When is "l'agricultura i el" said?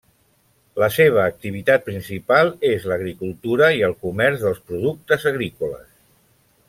2.93-3.95